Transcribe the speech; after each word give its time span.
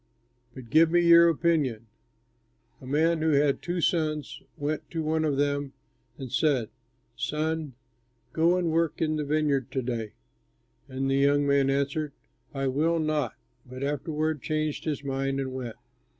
"But 0.55 0.71
give 0.71 0.89
me 0.89 1.01
your 1.01 1.29
opinion. 1.29 1.85
A 2.81 2.87
man 2.87 3.21
who 3.21 3.33
had 3.33 3.61
two 3.61 3.81
sons 3.81 4.41
went 4.57 4.89
to 4.89 5.03
one 5.03 5.23
of 5.23 5.37
them 5.37 5.73
and 6.17 6.31
said, 6.31 6.69
'Son, 7.15 7.73
go 8.33 8.57
and 8.57 8.71
work 8.71 8.99
in 8.99 9.17
the 9.17 9.23
vineyard 9.23 9.69
to 9.69 9.83
day.' 9.83 10.13
And 10.89 11.07
the 11.07 11.17
young 11.17 11.45
man 11.45 11.69
answered, 11.69 12.13
'I 12.51 12.67
will 12.69 12.97
not'; 12.97 13.35
but 13.63 13.83
afterward 13.83 14.41
changed 14.41 14.85
his 14.85 15.03
mind 15.03 15.39
and 15.39 15.53
went. 15.53 15.75